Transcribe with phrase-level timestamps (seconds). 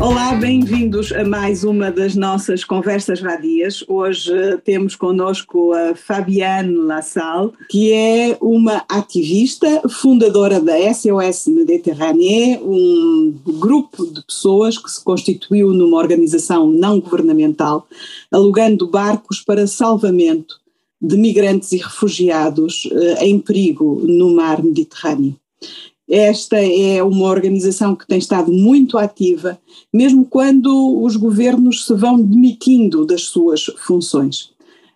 [0.00, 3.82] Olá, bem-vindos a mais uma das nossas conversas vadias.
[3.88, 12.60] Hoje eh, temos connosco a Fabiane Lassal, que é uma ativista, fundadora da SOS Mediterrânea,
[12.62, 17.88] um grupo de pessoas que se constituiu numa organização não governamental,
[18.30, 20.65] alugando barcos para salvamento
[21.06, 25.36] de migrantes e refugiados eh, em perigo no mar Mediterrâneo.
[26.08, 29.58] Esta é uma organização que tem estado muito ativa,
[29.92, 34.50] mesmo quando os governos se vão demitindo das suas funções.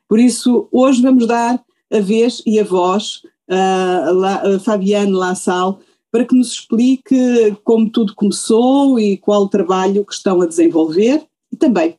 [0.08, 1.60] Por isso, hoje vamos dar
[1.92, 5.80] a vez e a voz a, a Fabiane Lassal
[6.12, 11.24] para que nos explique como tudo começou e qual o trabalho que estão a desenvolver
[11.52, 11.94] e também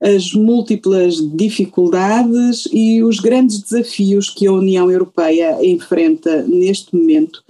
[0.00, 7.42] as múltiplas dificuldades e os grandes desafios que a União Europeia enfrenta neste momento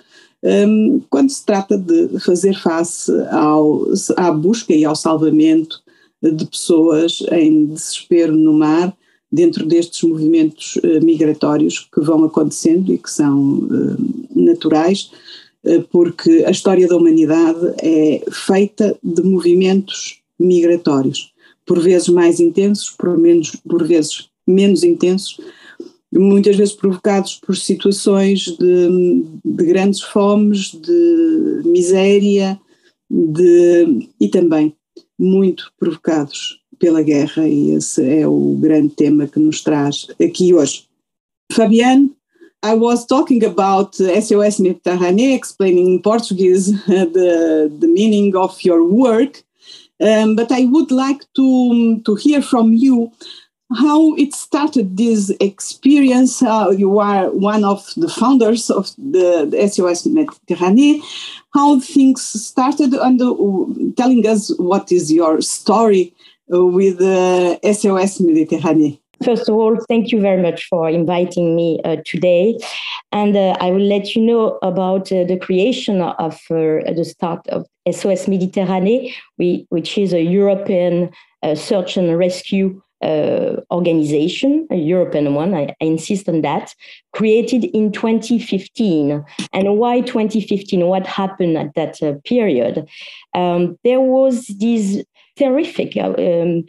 [0.42, 5.82] um, quando se trata de fazer face ao, à busca e ao salvamento
[6.22, 8.96] de pessoas em desespero no mar,
[9.30, 13.96] dentro destes movimentos uh, migratórios que vão acontecendo e que são uh,
[14.34, 15.10] naturais,
[15.64, 21.32] uh, porque a história da humanidade é feita de movimentos migratórios,
[21.66, 25.40] por vezes mais intensos, por, menos, por vezes menos intensos,
[26.12, 32.58] muitas vezes provocados por situações de, de grandes fomes, de miséria,
[33.10, 34.74] de, e também
[35.18, 40.84] muito provocados pela guerra, e esse é o grande tema que nos traz aqui hoje.
[41.52, 42.12] Fabiane,
[42.62, 49.42] I was talking about SOS Mediterrânea, explaining in Portuguese the, the meaning of your work,
[50.00, 53.12] um, but I would like to, to hear from you
[53.74, 56.42] how it started this experience.
[56.42, 61.00] Uh, you are one of the founders of the, the SOS Mediterranee.
[61.52, 63.34] How things started, and uh,
[63.96, 66.14] telling us what is your story
[66.52, 69.00] uh, with uh, SOS Mediterranee.
[69.24, 72.58] First of all, thank you very much for inviting me uh, today.
[73.12, 77.46] And uh, I will let you know about uh, the creation of uh, the start
[77.48, 81.10] of SOS Mediterranee, we, which is a European
[81.42, 86.74] uh, search and rescue uh, organization, a European one, I, I, insist on that,
[87.12, 89.24] created in 2015.
[89.52, 90.86] And why 2015?
[90.86, 92.88] What happened at that period?
[93.34, 95.04] Um, there was this
[95.36, 96.64] terrific, um,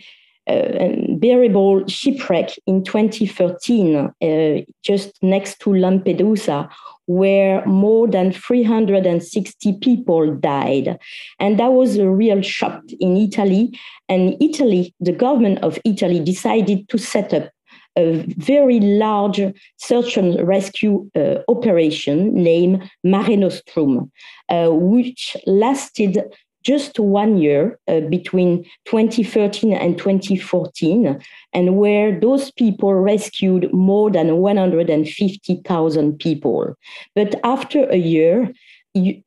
[0.47, 6.69] uh, bearable shipwreck in 2013, uh, just next to Lampedusa,
[7.08, 10.97] where more than 360 people died.
[11.40, 13.78] And that was a real shock in Italy.
[14.09, 17.50] And Italy, the government of Italy decided to set up
[17.97, 19.41] a very large
[19.78, 24.12] search and rescue uh, operation named Mare Nostrum,
[24.50, 26.22] uh, which lasted
[26.68, 31.18] just one year uh, between 2013 and 2014,
[31.54, 36.76] and where those people rescued more than 150,000 people.
[37.16, 38.52] But after a year,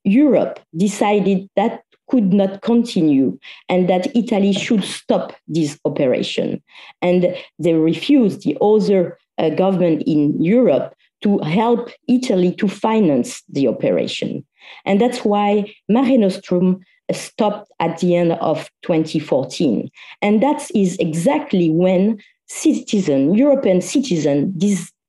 [0.05, 6.61] Europe decided that could not continue and that Italy should stop this operation.
[7.01, 13.69] And they refused, the other uh, government in Europe, to help Italy to finance the
[13.69, 14.45] operation.
[14.85, 16.81] And that's why Mare Nostrum
[17.13, 19.91] stopped at the end of 2014.
[20.23, 24.59] And that is exactly when citizen, European citizen,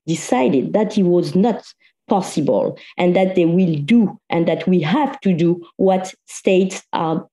[0.08, 1.64] decided that it was not
[2.08, 7.28] possible and that they will do and that we have to do what states are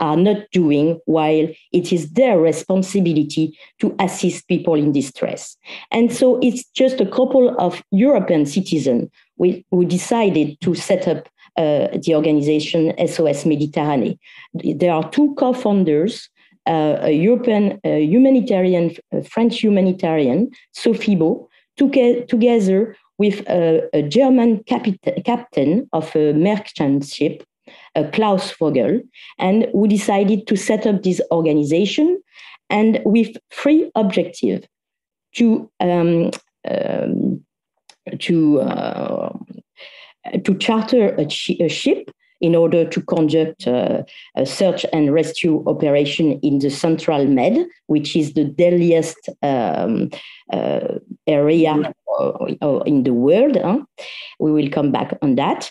[0.00, 5.56] are not doing while it is their responsibility to assist people in distress.
[5.92, 9.08] And so it's just a couple of European citizens
[9.38, 14.18] who decided to set up the organization SOS Mediterranee.
[14.54, 16.28] There are two co-founders,
[16.66, 18.96] uh, a European uh, humanitarian,
[19.28, 27.44] French humanitarian, Sophie Beau, together with a, a German captain of a merchant ship,
[27.94, 29.00] uh, Klaus Vogel,
[29.38, 32.20] and we decided to set up this organization
[32.70, 34.66] and with three objectives
[35.34, 36.30] to um,
[36.68, 37.44] um,
[38.18, 39.32] to uh,
[40.44, 41.26] to charter a,
[41.60, 42.10] a, ship
[42.40, 44.02] in order to conduct uh,
[44.36, 50.10] a search and rescue operation in the Central Med, which is the deadliest um,
[50.52, 51.92] uh, area
[52.86, 53.56] in the world.
[53.56, 53.80] Huh?
[54.38, 55.70] We will come back on that.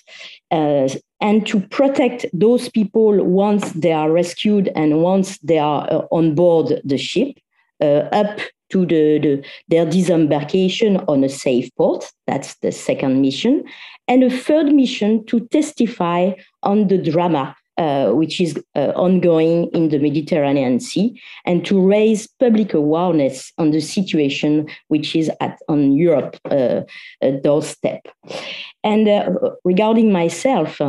[0.52, 0.90] Uh,
[1.22, 6.36] and to protect those people once they are rescued and once they are uh, on
[6.36, 7.38] board the ship,
[7.82, 8.40] uh, up
[8.74, 12.12] to the, the, their disembarkation on a safe port.
[12.28, 13.64] That's the second mission.
[14.08, 16.32] And a third mission to testify
[16.64, 22.28] on the drama uh, which is uh, ongoing in the Mediterranean Sea, and to raise
[22.28, 26.82] public awareness on the situation which is at on Europe uh,
[27.42, 28.08] doorstep.
[28.84, 29.30] And uh,
[29.64, 30.82] regarding myself,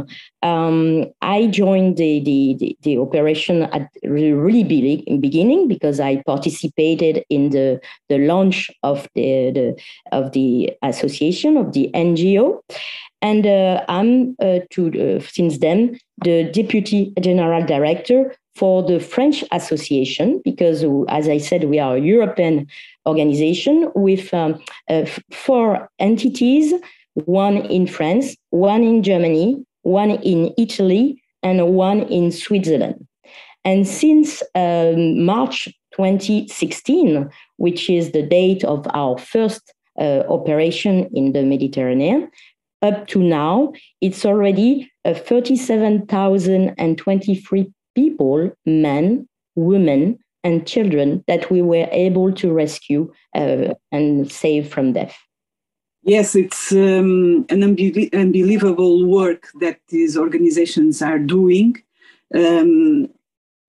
[0.43, 4.65] um, I joined the, the, the, operation at really
[5.21, 9.81] beginning because I participated in the, the launch of the, the
[10.11, 12.61] of the association of the NGO.
[13.23, 19.43] And uh, I'm uh, to uh, since then the deputy general director for the French
[19.51, 22.67] Association because, as I said, we are a European
[23.07, 26.75] organization with um, uh, four entities:
[27.15, 33.07] one in France, one in Germany, one in Italy, and one in Switzerland.
[33.65, 41.33] And since um, March 2016, which is the date of our first uh, operation in
[41.33, 42.31] the Mediterranean,
[42.83, 51.89] up to now, it's already uh, 37,023 people, men, women, and children that we were
[51.91, 55.17] able to rescue uh, and save from death.
[56.05, 61.83] Yes, it's um, an unbe- unbelievable work that these organizations are doing,
[62.35, 63.09] um,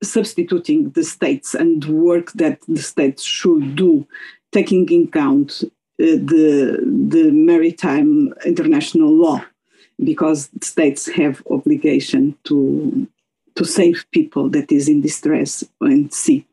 [0.04, 4.06] substituting the states and work that the states should do,
[4.52, 5.68] taking in account uh,
[5.98, 9.42] the, the maritime international law
[10.04, 13.08] because states have obligation to
[13.56, 16.46] to save people that is in distress in sea.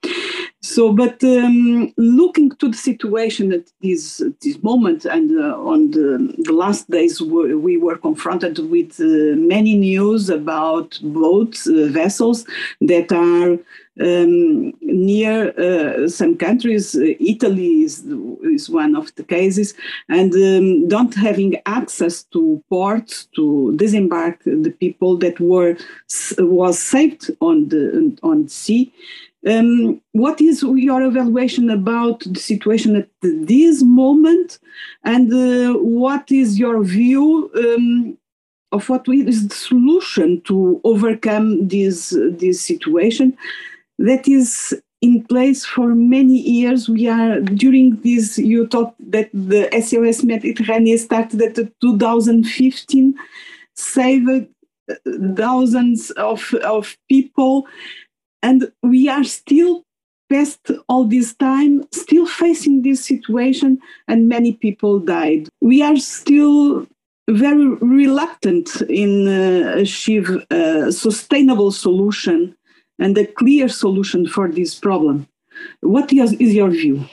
[0.64, 6.32] So, but um, looking to the situation at this this moment, and uh, on the,
[6.38, 12.47] the, last days, we were confronted with uh, many news about boats, uh, vessels
[12.81, 13.59] that are
[14.00, 16.94] um, near uh, some countries.
[16.94, 18.05] Italy is
[18.44, 19.75] is one of the cases,
[20.08, 25.76] and um, don't having access to ports to disembark the people that were
[26.38, 28.93] was saved on the on sea.
[29.47, 34.61] Um, what is your evaluation about the situation at this moment,
[35.03, 38.17] and uh, what is your view um,
[38.71, 43.37] of what is the solution to overcome this this situation
[43.99, 46.89] that is in place for many years?
[46.89, 48.39] We are during this.
[48.39, 53.15] You thought that the SOS Mediterranean started at 2015,
[53.75, 54.47] saved
[54.89, 54.94] uh,
[55.35, 57.67] thousands of of people
[58.43, 59.85] and we are still
[60.31, 63.79] past all this time, still facing this situation,
[64.09, 65.49] and many people died.
[65.61, 66.87] We are still
[67.29, 72.55] very reluctant in uh, achieve a sustainable solution
[72.99, 75.27] and a clear solution for this problem.
[75.81, 77.05] What is, is your view?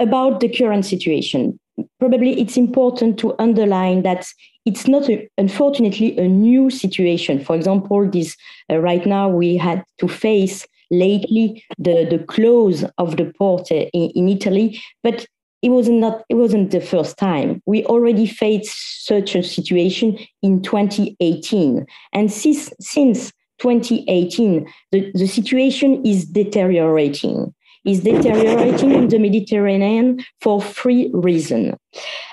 [0.00, 1.58] About the current situation,
[1.98, 4.26] probably it's important to underline that
[4.64, 8.36] it's not a, unfortunately a new situation for example this
[8.70, 13.86] uh, right now we had to face lately the, the close of the port uh,
[13.92, 15.26] in, in Italy, but
[15.62, 17.62] it was not it wasn't the first time.
[17.66, 26.04] We already faced such a situation in 2018, and since since 2018, the, the situation
[26.04, 27.54] is deteriorating.
[27.84, 31.74] Is deteriorating in the Mediterranean for three reasons.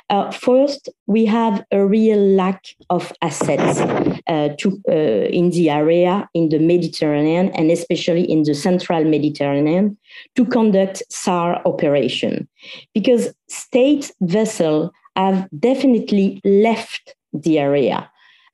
[0.09, 3.79] Uh, first, we have a real lack of assets
[4.27, 9.97] uh, to, uh, in the area, in the Mediterranean, and especially in the central Mediterranean,
[10.35, 12.47] to conduct SAR operation.
[12.93, 18.09] Because state vessels have definitely left the area.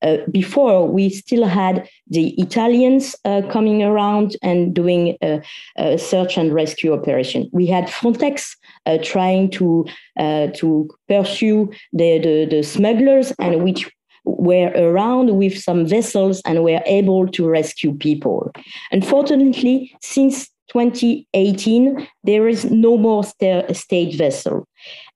[0.05, 5.41] Uh, before we still had the Italians uh, coming around and doing a,
[5.77, 7.49] a, search and rescue operation.
[7.51, 9.85] We had Frontex uh, trying to
[10.19, 13.89] uh, to pursue the, the, the smugglers and which
[14.25, 18.51] were around with some vessels and were able to rescue people.
[18.91, 24.67] Unfortunately, since 2018, there is no more st- state vessel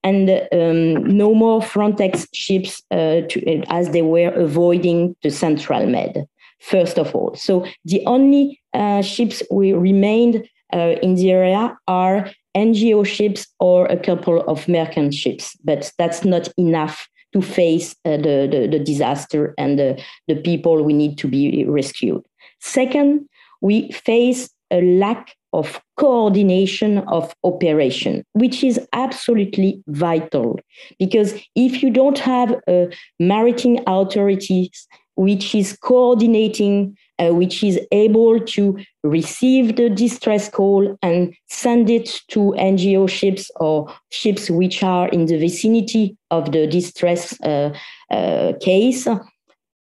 [0.04, 6.26] and um, no more Frontex ships uh, to, as they were avoiding the Central Med,
[6.60, 7.36] first of all.
[7.36, 13.86] So the only uh, ships we remained uh, in the area are NGO ships or
[13.88, 18.80] a couple of merchant ships, but that's not enough to face uh, the, the, the,
[18.80, 22.24] disaster and the, the people we need to be rescued.
[22.60, 23.28] Second,
[23.62, 30.60] we face a lack of coordination of operation, which is absolutely vital.
[30.98, 38.40] Because if you don't have a maritime authorities which is coordinating, uh, which is able
[38.40, 45.10] to receive the distress call and send it to NGO ships or ships which are
[45.10, 47.74] in the vicinity of the distress uh,
[48.10, 49.10] uh, case,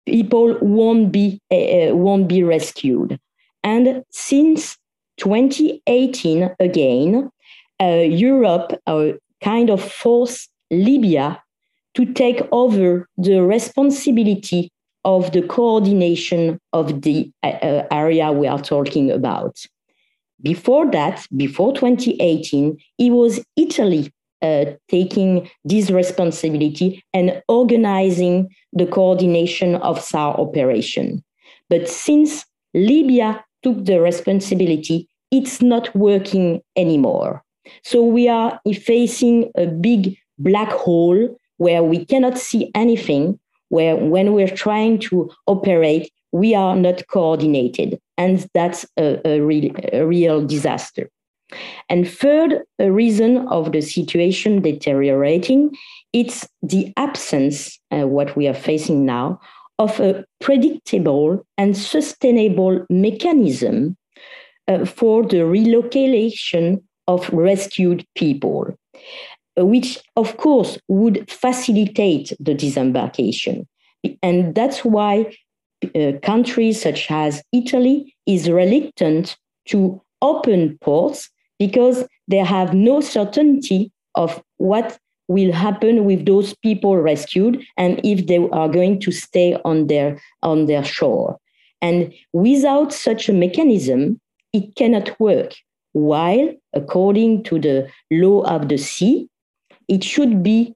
[0.08, 3.20] people won't be uh, won't be rescued.
[3.64, 4.76] And since
[5.18, 7.30] 2018, again,
[7.82, 9.10] uh, Europe uh,
[9.44, 11.42] kind of forced Libya
[11.96, 14.72] to take over the responsibility
[15.04, 19.58] of the coordination of the uh, uh, area we are talking about.
[20.42, 29.76] Before that, before 2018, it was Italy uh, taking this responsibility and organizing the coordination
[29.76, 31.24] of SAR operation.
[31.70, 32.46] But since
[32.76, 37.44] Libya took the responsibility, it's not working anymore.
[37.84, 44.34] So we are facing a big black hole where we cannot see anything, where when
[44.34, 48.00] we're trying to operate, we are not coordinated.
[48.18, 51.10] And that's a, a, real, a real disaster.
[51.90, 55.76] And third a reason of the situation deteriorating,
[56.14, 59.40] it's the absence, uh, what we are facing now,
[59.80, 63.96] of a predictable and sustainable mechanism
[64.68, 68.68] uh, for the relocation of rescued people,
[69.56, 73.68] which of course would facilitate the disembarkation.
[74.22, 75.34] And that's why
[75.96, 81.30] uh, countries such as Italy is reluctant to open ports
[81.60, 88.28] because they have no certainty of what will happen with those people rescued and if
[88.28, 91.38] they are going to stay on their on their shore.
[91.82, 94.20] And without such a mechanism
[94.54, 95.54] it cannot work.
[95.94, 99.28] While according to the law of the sea
[99.88, 100.74] it should be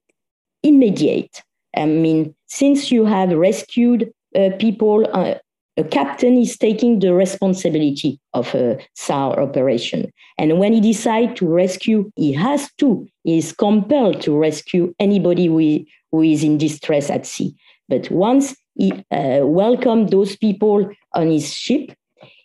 [0.62, 1.42] immediate.
[1.76, 5.34] I mean since you have rescued uh, people uh,
[5.76, 10.12] a captain is taking the responsibility of a SAR operation.
[10.38, 15.46] And when he decides to rescue, he has to, he is compelled to rescue anybody
[15.46, 17.54] who, who is in distress at sea.
[17.88, 21.94] But once he uh, welcomes those people on his ship,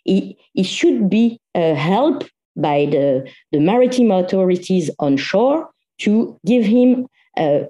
[0.04, 5.68] he, he should be uh, helped by the, the maritime authorities on shore
[5.98, 7.06] to give him
[7.36, 7.60] uh,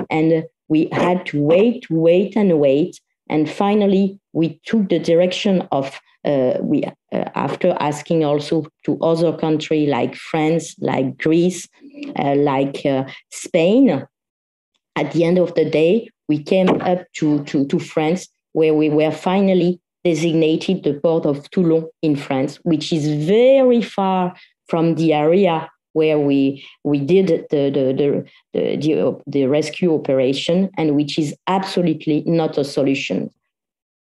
[0.09, 2.99] And we had to wait, wait, and wait.
[3.29, 6.91] And finally, we took the direction of uh, we uh,
[7.35, 11.67] after asking also to other countries like France, like Greece,
[12.17, 14.05] uh, like uh, Spain.
[14.95, 18.89] At the end of the day, we came up to, to, to France where we
[18.89, 24.33] were finally designated the port of Toulon in France, which is very far
[24.67, 27.85] from the area where we we did the the,
[28.53, 33.29] the, the, the rescue operation and which is absolutely not a solution.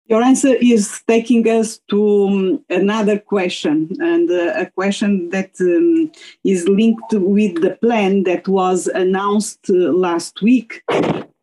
[0.08, 6.12] Your answer is taking us to um, another question, and uh, a question that um,
[6.44, 9.74] is linked with the plan that was announced uh,
[10.08, 10.82] last week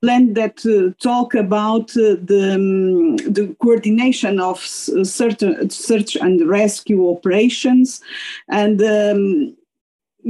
[0.00, 7.10] plan that uh, talk about uh, the, um, the coordination of certain search and rescue
[7.10, 8.00] operations
[8.48, 9.56] and um,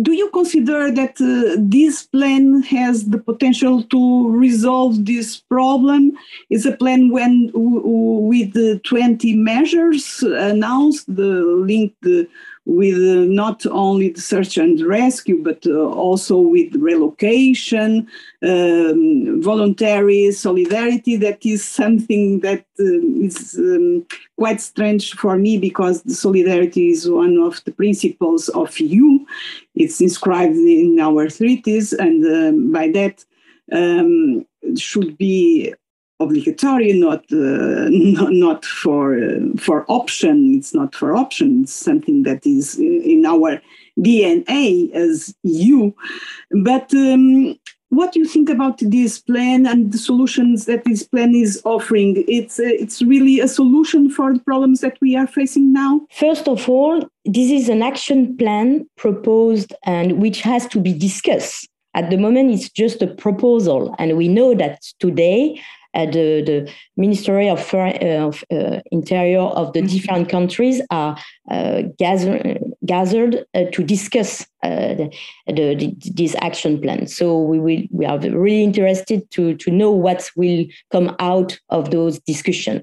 [0.03, 6.13] do you consider that uh, this plan has the potential to resolve this problem?
[6.51, 12.07] Is a plan when with the 20 measures announced, the linked
[12.69, 18.07] with uh, not only the search and rescue, but uh, also with relocation,
[18.43, 21.17] um, voluntary solidarity.
[21.17, 24.07] That is something that uh, is um,
[24.39, 29.25] quite strange for me because solidarity is one of the principles of EU.
[29.75, 33.25] It's inscribed in our treaties, and um, by that
[33.73, 34.45] um,
[34.77, 35.73] should be
[36.21, 40.55] obligatory, not uh, not, for uh, for option.
[40.57, 41.63] It's not for option.
[41.63, 43.61] It's something that is in our
[43.99, 45.95] DNA as you.
[46.51, 47.59] But um,
[47.91, 52.23] what do you think about this plan and the solutions that this plan is offering?
[52.29, 56.03] It's uh, it's really a solution for the problems that we are facing now.
[56.13, 61.69] First of all, this is an action plan proposed and which has to be discussed.
[61.95, 65.61] At the moment, it's just a proposal, and we know that today
[65.95, 69.89] uh, the, the Ministry of, uh, of uh, Interior of the mm-hmm.
[69.89, 71.17] different countries are
[71.99, 75.11] gather, gathered to discuss the,
[75.47, 77.07] the, this action plan.
[77.07, 81.91] So we will we are really interested to, to know what will come out of
[81.91, 82.83] those discussions.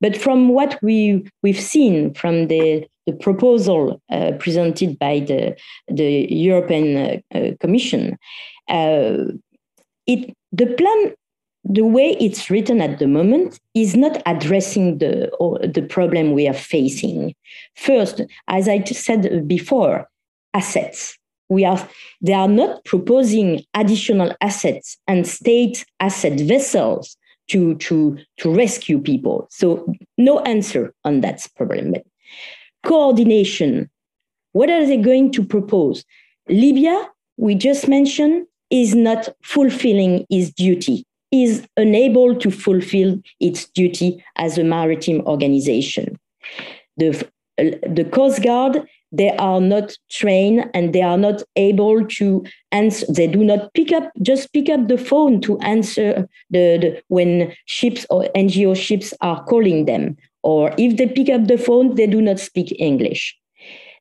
[0.00, 5.56] But from what we we've seen from the the proposal uh, presented by the
[5.88, 8.18] the European uh, Commission,
[8.68, 9.16] uh,
[10.06, 11.14] it the plan
[11.64, 15.30] the way it's written at the moment is not addressing the,
[15.72, 17.34] the problem we are facing.
[17.76, 20.08] First, as I said before,
[20.54, 21.16] assets.
[21.48, 21.86] We are,
[22.20, 27.16] they are not proposing additional assets and state asset vessels
[27.48, 29.46] to, to, to rescue people.
[29.50, 31.94] So, no answer on that problem.
[32.84, 33.90] Coordination.
[34.52, 36.04] What are they going to propose?
[36.48, 44.22] Libya, we just mentioned, is not fulfilling its duty is unable to fulfill its duty
[44.36, 46.18] as a maritime organization.
[46.98, 47.26] The,
[47.58, 53.06] uh, the Coast Guard, they are not trained and they are not able to answer.
[53.10, 57.52] They do not pick up, just pick up the phone to answer the, the when
[57.66, 60.16] ships or NGO ships are calling them.
[60.42, 63.36] Or if they pick up the phone, they do not speak English.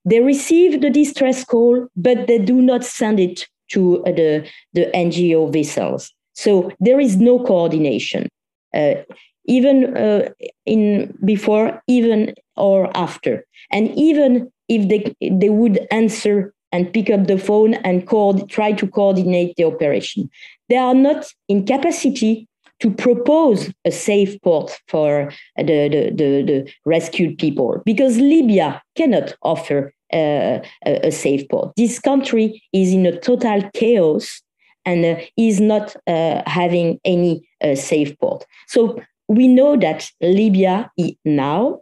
[0.06, 4.90] They receive the distress call, but they do not send it to uh, the, the
[4.96, 6.12] NGO vessels.
[6.42, 8.28] So there is no coordination,
[8.74, 8.96] uh,
[9.46, 10.30] even uh,
[10.66, 17.28] in before, even or after, and even if they they would answer and pick up
[17.28, 20.30] the phone and call, try to coordinate the operation,
[20.70, 22.48] they are not in capacity
[22.80, 29.36] to propose a safe port for the, the, the, the rescued people because Libya cannot
[29.44, 31.72] offer uh, a, a, safe port.
[31.78, 34.42] This country is in a total chaos
[34.86, 38.46] and uh, is not uh, having any uh, safe port.
[38.68, 40.92] So we know that Libya
[41.26, 41.82] now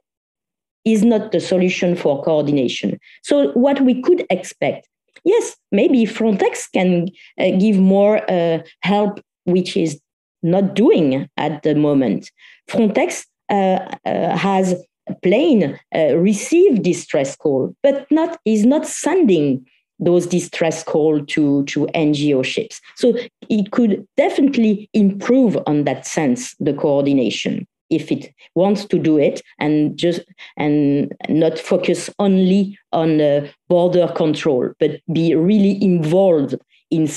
[0.86, 3.00] is not the solution for coordination.
[3.24, 4.88] So what we could expect,
[5.24, 7.10] yes, maybe Frontex can
[7.40, 10.00] uh, give more uh, help, which is
[10.44, 12.32] not doing at the moment.
[12.70, 14.76] Frontex uh, has
[15.24, 15.78] plane
[16.14, 19.66] received distress call, but not is not sending
[20.00, 22.82] those distress call to, to NGO ships.
[22.96, 23.14] So
[23.50, 29.42] it could definitely improve on that sense, the coordination, if it wants to do it
[29.60, 30.22] and just
[30.58, 36.56] and not focus only on the border control, but be really involved
[36.92, 37.08] in,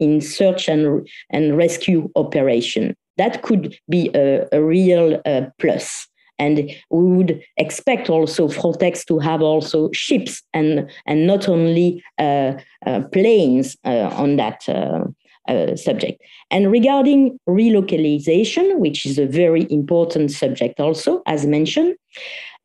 [0.00, 2.96] in search and, and rescue operation.
[3.18, 6.08] That could be a, a real uh, plus.
[6.42, 6.56] And
[6.90, 12.52] we would expect also Frontex to have also ships and, and not only uh,
[12.86, 15.04] uh, planes uh, on that uh,
[15.48, 16.20] uh, subject.
[16.50, 21.94] And regarding relocalization, which is a very important subject also, as mentioned,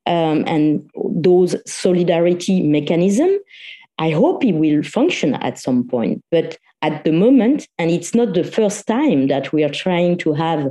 [0.05, 0.89] um, and
[1.27, 3.29] those solidarity mechanism,
[3.99, 6.23] I hope it will function at some point.
[6.31, 10.33] But at the moment, and it's not the first time that we are trying to
[10.33, 10.61] have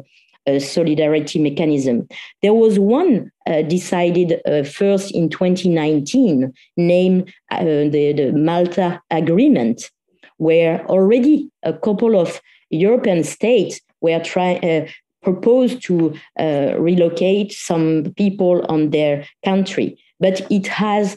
[0.58, 2.06] solidarity mechanism.
[2.42, 9.90] There was one uh, decided uh, first in 2019, named uh, the, the Malta Agreement,
[10.38, 14.86] where already a couple of European states were trying uh,
[15.22, 21.16] proposed to uh, relocate some people on their country, but it has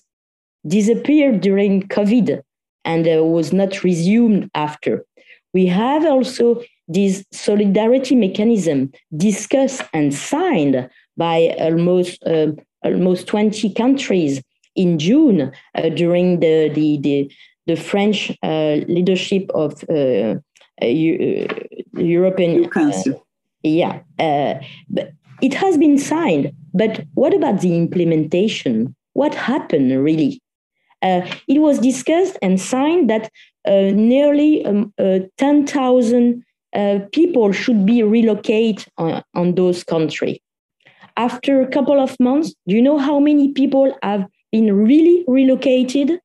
[0.67, 2.41] disappeared during COVID
[2.85, 5.05] and was not resumed after.
[5.53, 12.47] We have also this solidarity mechanism discussed and signed by almost uh,
[12.84, 14.41] almost 20 countries
[14.75, 17.32] in June uh, during the the the,
[17.67, 21.47] the French uh, leadership of uh, uh, uh,
[21.93, 23.25] European Council.
[23.63, 24.02] yeah,
[24.89, 26.52] but it has been signed.
[26.73, 28.95] But what about the implementation?
[29.13, 30.41] What happened really?
[31.02, 33.30] uh, it was discussed and signed that
[33.65, 36.43] uh, nearly um, uh, 10,000
[36.75, 40.39] uh, people should be relocated on, on those countries.
[41.17, 46.19] After a couple of months, do you know how many people have been really relocated?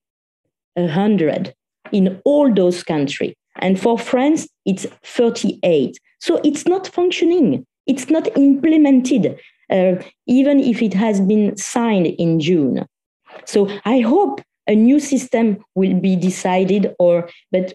[0.77, 1.55] A hundred
[1.93, 3.35] in all those countries.
[3.57, 5.99] And for France, it's 38.
[6.21, 7.65] So it's not functioning.
[7.87, 9.39] It's not implemented,
[9.71, 9.95] uh,
[10.27, 12.87] even if it has been signed in June.
[13.45, 17.75] So I hope a new system will be decided or, but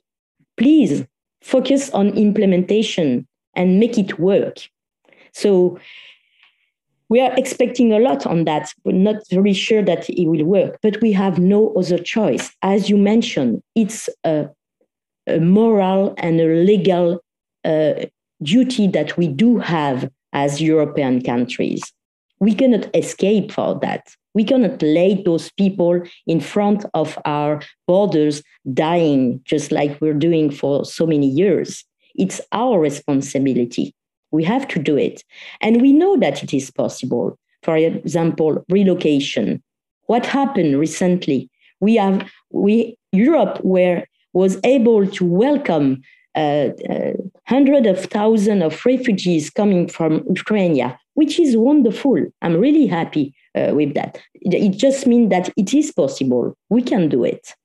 [0.57, 1.05] please
[1.41, 4.57] focus on implementation and make it work.
[5.33, 5.79] So
[7.09, 8.71] we are expecting a lot on that.
[8.83, 12.51] We're not very sure that it will work, but we have no other choice.
[12.61, 14.47] As you mentioned, it's a,
[15.27, 17.19] a moral and a legal
[17.65, 18.05] uh,
[18.43, 21.81] duty that we do have as European countries.
[22.39, 24.15] We cannot escape for that.
[24.33, 30.51] We cannot lay those people in front of our borders dying, just like we're doing
[30.51, 31.83] for so many years.
[32.15, 33.93] It's our responsibility.
[34.31, 35.23] We have to do it.
[35.61, 37.39] And we know that it is possible.
[37.63, 39.63] For example, relocation.
[40.05, 41.49] What happened recently?
[41.79, 46.01] We have we Europe where was able to welcome
[46.35, 47.13] uh, uh,
[47.47, 52.23] hundreds of thousands of refugees coming from Ukraine, which is wonderful.
[52.41, 54.19] I'm really happy uh, with that.
[54.35, 56.55] It just means that it is possible.
[56.69, 57.55] We can do it.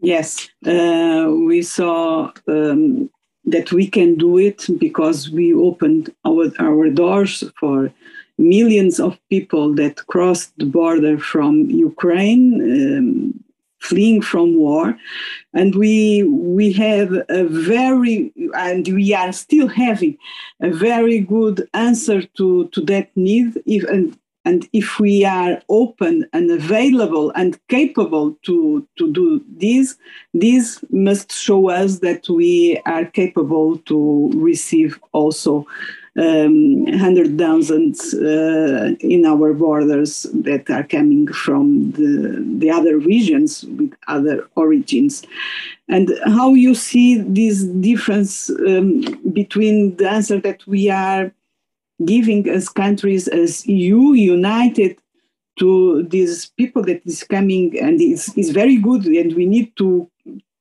[0.00, 3.10] Yes, uh, we saw um,
[3.44, 7.92] that we can do it because we opened our, our doors for
[8.38, 13.44] millions of people that crossed the border from Ukraine, um,
[13.80, 14.98] fleeing from war.
[15.54, 20.18] And we, we have a very, and we are still having
[20.60, 23.62] a very good answer to, to that need.
[23.64, 29.96] If, and and if we are open and available and capable to, to do this,
[30.34, 35.66] this must show us that we are capable to receive also
[36.16, 43.94] um, 100,000 uh, in our borders that are coming from the, the other regions with
[44.06, 45.24] other origins.
[45.88, 49.00] And how you see this difference um,
[49.32, 51.32] between the answer that we are
[52.04, 54.98] giving as countries as EU united
[55.58, 60.10] to these people that is coming and is, is very good and we need to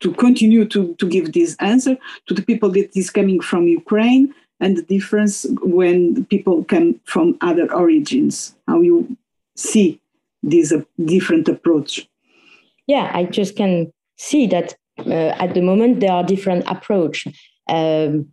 [0.02, 4.34] to continue to, to give this answer to the people that is coming from Ukraine
[4.60, 8.56] and the difference when people come from other origins.
[8.68, 9.18] How you
[9.56, 10.00] see
[10.44, 12.08] this uh, different approach?
[12.88, 17.28] Yeah i just can see that uh, at the moment there are different approach.
[17.68, 18.32] Um,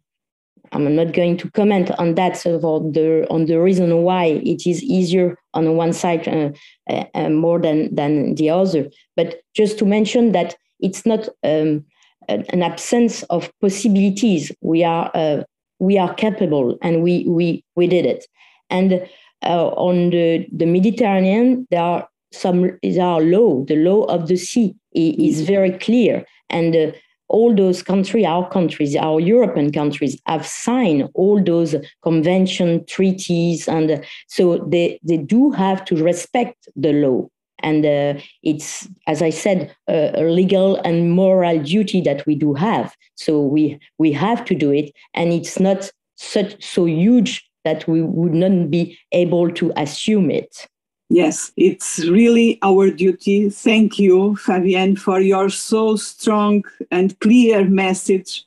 [0.72, 4.82] I'm not going to comment on that so the on the reason why it is
[4.82, 6.50] easier on one side uh,
[6.88, 8.88] uh, uh, more than than the other.
[9.16, 11.84] But just to mention that it's not um,
[12.28, 14.52] an absence of possibilities.
[14.60, 15.44] We are uh,
[15.78, 18.26] we are capable, and we we we did it.
[18.70, 19.06] And
[19.44, 23.64] uh, on the the Mediterranean, there are some there are law.
[23.64, 26.92] The law of the sea is very clear, and uh,
[27.32, 34.04] all those countries, our countries, our European countries, have signed all those convention treaties, and
[34.28, 37.26] so they they do have to respect the law.
[37.64, 42.94] And uh, it's, as I said, a legal and moral duty that we do have.
[43.14, 48.02] So we we have to do it, and it's not such so huge that we
[48.02, 50.66] would not be able to assume it.
[51.12, 53.50] Yes, it's really our duty.
[53.50, 58.46] Thank you, Fabienne, for your so strong and clear message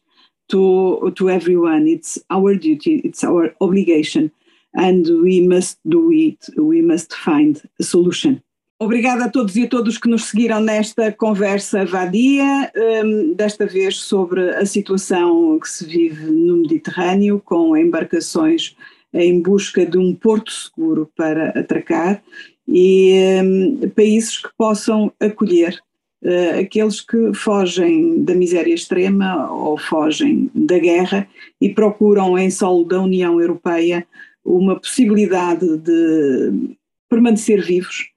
[0.49, 1.85] to, to everyone.
[1.85, 4.31] It's our duty, it's our obligation,
[4.73, 6.49] and we must do it.
[6.57, 8.41] We must find a solution.
[8.81, 13.97] Obrigada a todos e a todos que nos seguiram nesta conversa vadia, um, desta vez
[13.97, 18.75] sobre a situação que se vive no Mediterrâneo, com embarcações
[19.13, 22.21] em busca de um porto seguro para atracar
[22.67, 25.79] e um, países que possam acolher
[26.23, 31.27] uh, aqueles que fogem da miséria extrema ou fogem da guerra
[31.61, 34.05] e procuram em solo da União Europeia
[34.43, 36.75] uma possibilidade de
[37.09, 38.09] permanecer vivos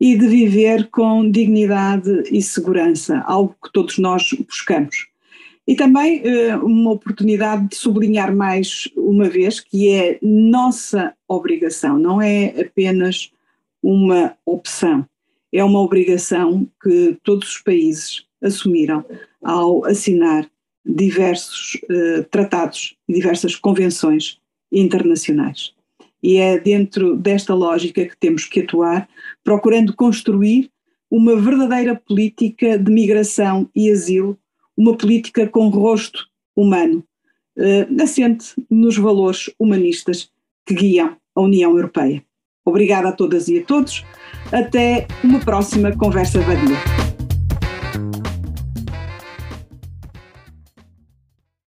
[0.00, 5.06] e de viver com dignidade e segurança, algo que todos nós buscamos.
[5.66, 12.20] E também uh, uma oportunidade de sublinhar mais uma vez que é nossa obrigação, não
[12.20, 13.32] é apenas
[13.82, 15.06] uma opção,
[15.52, 19.04] é uma obrigação que todos os países assumiram
[19.42, 20.48] ao assinar
[20.84, 24.40] diversos uh, tratados e diversas convenções
[24.70, 25.74] internacionais.
[26.22, 29.08] E é dentro desta lógica que temos que atuar,
[29.42, 30.70] procurando construir
[31.10, 34.38] uma verdadeira política de migração e asilo,
[34.76, 37.04] uma política com rosto humano,
[37.58, 40.30] eh, assente nos valores humanistas
[40.64, 42.24] que guiam a União Europeia.
[42.64, 44.04] Obrigada a todas e a todos.
[44.52, 47.01] Até uma próxima conversa vadia.